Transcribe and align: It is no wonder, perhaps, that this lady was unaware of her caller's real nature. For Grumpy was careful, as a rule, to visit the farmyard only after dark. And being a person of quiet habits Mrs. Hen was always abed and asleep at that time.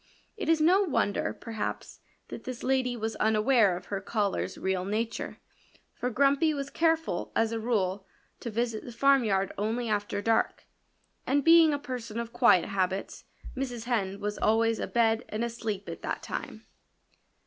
It 0.35 0.49
is 0.49 0.59
no 0.59 0.81
wonder, 0.81 1.31
perhaps, 1.31 1.99
that 2.29 2.43
this 2.43 2.63
lady 2.63 2.97
was 2.97 3.15
unaware 3.17 3.77
of 3.77 3.85
her 3.93 4.01
caller's 4.01 4.57
real 4.57 4.83
nature. 4.83 5.37
For 5.93 6.09
Grumpy 6.09 6.55
was 6.55 6.71
careful, 6.71 7.31
as 7.35 7.51
a 7.51 7.59
rule, 7.59 8.07
to 8.39 8.49
visit 8.49 8.83
the 8.83 8.91
farmyard 8.93 9.51
only 9.59 9.89
after 9.89 10.19
dark. 10.19 10.63
And 11.27 11.43
being 11.43 11.71
a 11.71 11.77
person 11.77 12.19
of 12.19 12.33
quiet 12.33 12.65
habits 12.69 13.25
Mrs. 13.55 13.83
Hen 13.83 14.19
was 14.19 14.39
always 14.39 14.79
abed 14.79 15.23
and 15.29 15.43
asleep 15.43 15.87
at 15.87 16.01
that 16.01 16.23
time. 16.23 16.65